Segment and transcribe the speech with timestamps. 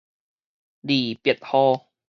[0.83, 1.83] 離別雨